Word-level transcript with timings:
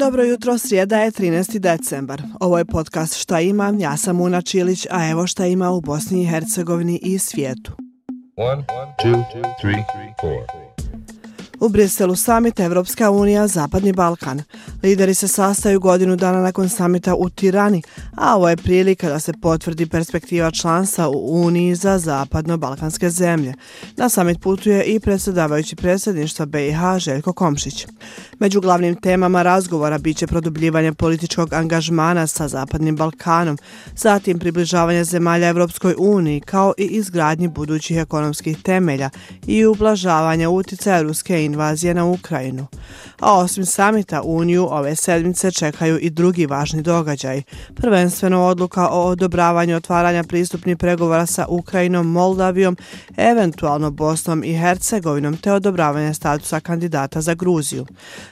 Dobro 0.00 0.22
jutro, 0.24 0.58
srijeda 0.58 0.98
je 0.98 1.10
13. 1.10 1.58
decembar. 1.58 2.22
Ovo 2.40 2.58
je 2.58 2.64
podcast 2.64 3.16
Šta 3.16 3.40
ima, 3.40 3.74
ja 3.78 3.96
sam 3.96 4.20
Una 4.20 4.42
Čilić, 4.42 4.86
a 4.90 5.08
evo 5.10 5.26
šta 5.26 5.46
ima 5.46 5.70
u 5.70 5.80
Bosni 5.80 6.22
i 6.22 6.26
Hercegovini 6.26 7.00
i 7.02 7.18
svijetu. 7.18 7.72
One, 8.36 8.64
two, 9.02 9.24
three, 9.60 9.84
four. 10.20 10.69
U 11.60 11.68
Briselu 11.68 12.16
samit 12.16 12.60
Evropska 12.60 13.10
unija 13.10 13.46
Zapadni 13.46 13.92
Balkan. 13.92 14.42
Lideri 14.82 15.14
se 15.14 15.28
sastaju 15.28 15.80
godinu 15.80 16.16
dana 16.16 16.40
nakon 16.40 16.68
samita 16.68 17.14
u 17.14 17.30
Tirani, 17.30 17.82
a 18.16 18.36
ovo 18.36 18.48
je 18.48 18.56
prilika 18.56 19.08
da 19.08 19.20
se 19.20 19.32
potvrdi 19.42 19.86
perspektiva 19.86 20.50
članstva 20.50 21.08
u 21.08 21.42
Uniji 21.42 21.74
za 21.74 21.98
zapadno-balkanske 21.98 23.10
zemlje. 23.10 23.54
Na 23.96 24.08
samit 24.08 24.40
putuje 24.40 24.84
i 24.84 25.00
predsjedavajući 25.00 25.76
predsjedništva 25.76 26.46
BiH 26.46 26.78
Željko 26.98 27.32
Komšić. 27.32 27.86
Među 28.38 28.60
glavnim 28.60 28.94
temama 28.94 29.42
razgovora 29.42 29.98
biće 29.98 30.26
produbljivanje 30.26 30.92
političkog 30.92 31.52
angažmana 31.52 32.26
sa 32.26 32.48
Zapadnim 32.48 32.96
Balkanom, 32.96 33.58
zatim 33.96 34.38
približavanje 34.38 35.04
zemalja 35.04 35.48
Evropskoj 35.48 35.94
uniji 35.98 36.40
kao 36.40 36.74
i 36.78 36.84
izgradnji 36.84 37.48
budućih 37.48 37.96
ekonomskih 37.96 38.62
temelja 38.62 39.10
i 39.46 39.66
ublažavanje 39.66 40.48
uticaja 40.48 41.02
Ruske 41.02 41.44
invazije 41.52 41.94
na 41.94 42.04
Ukrajinu. 42.04 42.66
A 43.20 43.38
osim 43.38 43.66
samita 43.66 44.22
Uniju, 44.22 44.66
ove 44.70 44.96
sedmice 44.96 45.50
čekaju 45.50 45.98
i 45.98 46.10
drugi 46.10 46.46
važni 46.46 46.82
događaj. 46.82 47.42
Prvenstveno 47.74 48.46
odluka 48.46 48.88
o 48.88 49.06
odobravanju 49.06 49.76
otvaranja 49.76 50.22
pristupnih 50.24 50.76
pregovora 50.76 51.26
sa 51.26 51.46
Ukrajinom, 51.48 52.06
Moldavijom, 52.06 52.76
eventualno 53.16 53.90
Bosnom 53.90 54.44
i 54.44 54.54
Hercegovinom, 54.58 55.36
te 55.36 55.52
odobravanje 55.52 56.14
statusa 56.14 56.60
kandidata 56.60 57.20
za 57.20 57.34
Gruziju. 57.34 57.86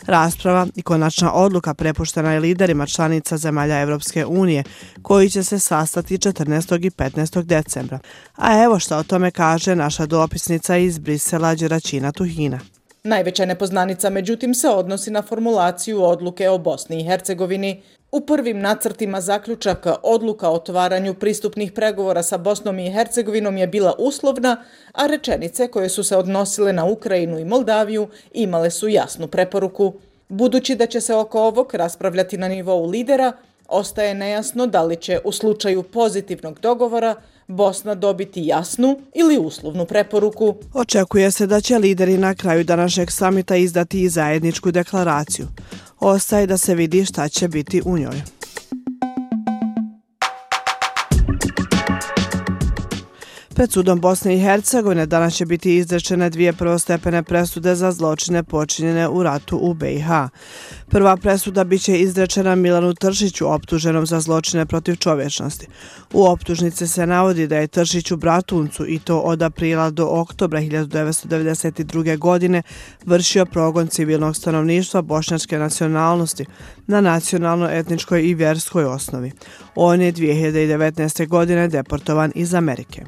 Rasprava 0.06 0.66
i 0.74 0.82
konačna 0.82 1.32
odluka 1.32 1.74
prepuštena 1.74 2.32
je 2.32 2.40
liderima 2.40 2.86
članica 2.86 3.36
zemalja 3.36 3.80
Evropske 3.80 4.26
unije, 4.26 4.64
koji 5.02 5.30
će 5.30 5.42
se 5.44 5.58
sastati 5.58 6.18
14. 6.18 6.86
i 6.86 6.90
15. 6.90 7.42
decembra. 7.42 7.98
A 8.36 8.62
evo 8.62 8.78
što 8.78 8.96
o 8.96 9.02
tome 9.02 9.30
kaže 9.30 9.76
naša 9.76 10.06
dopisnica 10.06 10.76
iz 10.76 10.98
Brisela, 10.98 11.54
Đeračina 11.54 12.12
Tuhina. 12.12 12.77
Najveća 13.08 13.44
nepoznanica 13.44 14.10
međutim 14.10 14.54
se 14.54 14.68
odnosi 14.68 15.10
na 15.10 15.22
formulaciju 15.22 16.02
odluke 16.02 16.48
o 16.50 16.58
Bosni 16.58 17.00
i 17.00 17.04
Hercegovini. 17.04 17.82
U 18.12 18.20
prvim 18.20 18.60
nacrtima 18.60 19.20
zaključaka 19.20 19.96
odluka 20.02 20.48
o 20.48 20.54
otvaranju 20.54 21.14
pristupnih 21.14 21.72
pregovora 21.72 22.22
sa 22.22 22.38
Bosnom 22.38 22.78
i 22.78 22.90
Hercegovinom 22.90 23.56
je 23.56 23.66
bila 23.66 23.94
uslovna, 23.98 24.64
a 24.92 25.06
rečenice 25.06 25.68
koje 25.68 25.88
su 25.88 26.04
se 26.04 26.16
odnosile 26.16 26.72
na 26.72 26.84
Ukrajinu 26.84 27.38
i 27.38 27.44
Moldaviju 27.44 28.08
imale 28.32 28.70
su 28.70 28.88
jasnu 28.88 29.28
preporuku. 29.28 29.94
Budući 30.28 30.74
da 30.74 30.86
će 30.86 31.00
se 31.00 31.14
oko 31.14 31.42
ovog 31.42 31.74
raspravljati 31.74 32.38
na 32.38 32.48
nivou 32.48 32.86
lidera, 32.86 33.32
ostaje 33.68 34.14
nejasno 34.14 34.66
da 34.66 34.82
li 34.82 34.96
će 34.96 35.20
u 35.24 35.32
slučaju 35.32 35.82
pozitivnog 35.82 36.60
dogovora 36.60 37.14
Bosna 37.46 37.94
dobiti 37.94 38.46
jasnu 38.46 39.00
ili 39.14 39.38
uslovnu 39.38 39.86
preporuku. 39.86 40.54
Očekuje 40.74 41.30
se 41.30 41.46
da 41.46 41.60
će 41.60 41.78
lideri 41.78 42.18
na 42.18 42.34
kraju 42.34 42.64
današnjeg 42.64 43.10
samita 43.10 43.56
izdati 43.56 44.02
i 44.02 44.08
zajedničku 44.08 44.70
deklaraciju. 44.70 45.46
Ostaje 46.00 46.46
da 46.46 46.56
se 46.56 46.74
vidi 46.74 47.04
šta 47.04 47.28
će 47.28 47.48
biti 47.48 47.82
u 47.84 47.98
njoj. 47.98 48.37
Pred 53.58 53.72
sudom 53.72 54.00
Bosne 54.00 54.34
i 54.34 54.40
Hercegovine 54.40 55.06
danas 55.06 55.34
će 55.34 55.46
biti 55.46 55.76
izrečene 55.76 56.30
dvije 56.30 56.52
prvostepene 56.52 57.22
presude 57.22 57.74
za 57.74 57.92
zločine 57.92 58.42
počinjene 58.42 59.08
u 59.08 59.22
ratu 59.22 59.58
u 59.62 59.74
BiH. 59.74 60.08
Prva 60.88 61.16
presuda 61.16 61.64
biće 61.64 61.98
izrečena 61.98 62.54
Milanu 62.54 62.94
Tršiću, 62.94 63.52
optuženom 63.52 64.06
za 64.06 64.20
zločine 64.20 64.66
protiv 64.66 64.96
čovječnosti. 64.96 65.66
U 66.12 66.24
optužnici 66.26 66.86
se 66.86 67.06
navodi 67.06 67.46
da 67.46 67.56
je 67.56 67.66
Tršić 67.66 68.10
u 68.10 68.16
Bratuncu 68.16 68.86
i 68.88 68.98
to 68.98 69.18
od 69.18 69.42
aprila 69.42 69.90
do 69.90 70.06
oktobra 70.06 70.60
1992. 70.60 72.18
godine 72.18 72.62
vršio 73.06 73.46
progon 73.46 73.88
civilnog 73.88 74.36
stanovništva 74.36 75.02
bošnjačke 75.02 75.58
nacionalnosti 75.58 76.44
na 76.86 77.00
nacionalno-etničkoj 77.00 78.22
i 78.22 78.34
vjerskoj 78.34 78.84
osnovi. 78.84 79.32
On 79.74 80.00
je 80.00 80.12
2019. 80.12 81.28
godine 81.28 81.68
deportovan 81.68 82.32
iz 82.34 82.54
Amerike. 82.54 83.04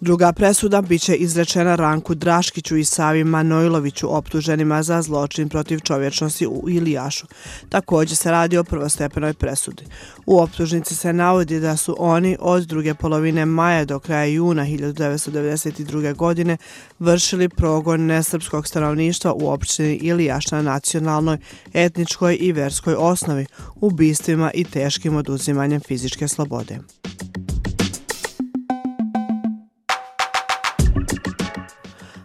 Druga 0.00 0.32
presuda 0.32 0.82
biće 0.82 1.14
izrečena 1.14 1.74
Ranku 1.74 2.14
Draškiću 2.14 2.76
i 2.76 2.84
Savi 2.84 3.24
Manojloviću 3.24 4.16
optuženima 4.16 4.82
za 4.82 5.02
zločin 5.02 5.48
protiv 5.48 5.78
čovječnosti 5.78 6.46
u 6.46 6.70
Ilijašu. 6.70 7.26
Također 7.68 8.16
se 8.16 8.30
radi 8.30 8.56
o 8.56 8.64
prvostepenoj 8.64 9.34
presudi. 9.34 9.84
U 10.26 10.40
optužnici 10.40 10.94
se 10.94 11.12
navodi 11.12 11.60
da 11.60 11.76
su 11.76 11.96
oni 11.98 12.36
od 12.40 12.66
druge 12.66 12.94
polovine 12.94 13.46
maja 13.46 13.84
do 13.84 13.98
kraja 13.98 14.24
juna 14.24 14.64
1992. 14.64 16.14
godine 16.14 16.56
vršili 16.98 17.48
progon 17.48 18.06
nesrpskog 18.06 18.66
stanovništva 18.66 19.32
u 19.32 19.48
opštini 19.48 19.94
Ilijaš 19.94 20.50
na 20.50 20.62
nacionalnoj, 20.62 21.38
etničkoj 21.72 22.38
i 22.40 22.52
verskoj 22.52 22.94
osnovi, 22.98 23.46
ubistvima 23.74 24.50
i 24.54 24.64
teškim 24.64 25.16
oduzimanjem 25.16 25.80
fizičke 25.80 26.28
slobode. 26.28 26.78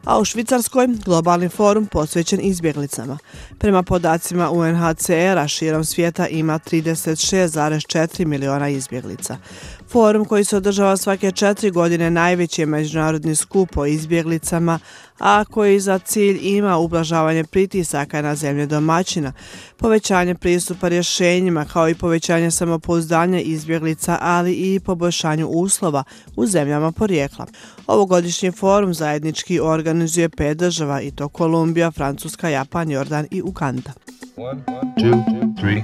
A 0.09 0.19
u 0.19 0.25
Švicarskoj 0.25 0.87
globalni 1.05 1.49
forum 1.49 1.85
posvećen 1.85 2.39
izbjeglicama. 2.41 3.17
Prema 3.57 3.83
podacima 3.83 4.51
UNHCR-a 4.51 5.47
širom 5.47 5.85
svijeta 5.85 6.27
ima 6.27 6.59
36,4 6.59 8.25
miliona 8.25 8.69
izbjeglica. 8.69 9.37
Forum 9.91 10.25
koji 10.25 10.44
se 10.44 10.57
održava 10.57 10.97
svake 10.97 11.31
četiri 11.31 11.72
godine 11.72 12.09
najveći 12.09 12.61
je 12.61 12.66
međunarodni 12.66 13.35
skup 13.35 13.77
o 13.77 13.85
izbjeglicama, 13.85 14.79
a 15.19 15.45
koji 15.45 15.79
za 15.79 16.00
cilj 16.00 16.39
ima 16.41 16.77
ublažavanje 16.77 17.44
pritisaka 17.44 18.22
na 18.22 18.35
zemlje 18.35 18.66
domaćina, 18.66 19.33
povećanje 19.77 20.35
pristupa 20.35 20.88
rješenjima 20.88 21.66
kao 21.66 21.89
i 21.89 21.95
povećanje 21.95 22.51
samopouzdanja 22.51 23.39
izbjeglica, 23.39 24.17
ali 24.22 24.53
i 24.53 24.79
poboljšanju 24.79 25.47
uslova 25.47 26.03
u 26.35 26.45
zemljama 26.45 26.91
porijekla. 26.91 27.45
Ovogodišnji 27.88 28.51
forum 28.51 28.94
zajednički 28.94 29.59
organizuje 29.59 30.29
pet 30.29 30.57
država 30.57 31.01
i 31.01 31.11
to 31.11 31.29
Kolumbija, 31.29 31.91
Francuska, 31.91 32.50
Japan, 32.50 32.91
Jordan 32.91 33.27
i 33.31 33.41
Uganda. 33.41 33.91
One, 34.38 34.63
two, 34.97 35.23
three, 35.59 35.83